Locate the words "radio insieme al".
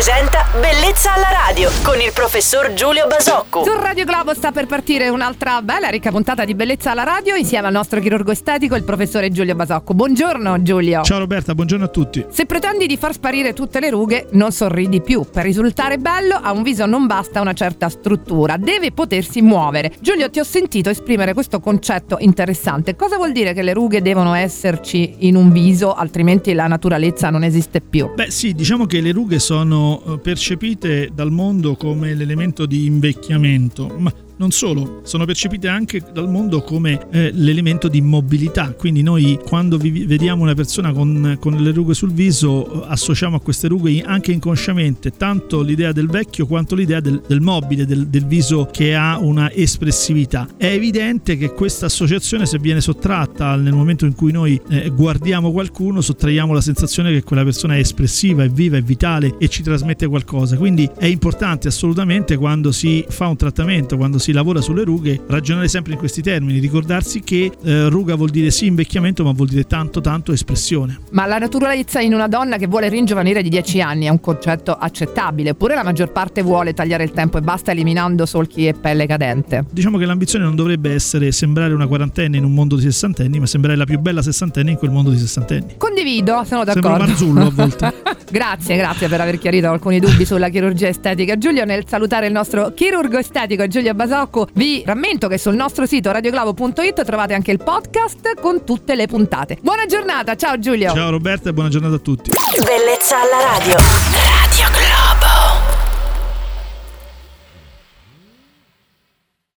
7.02-7.74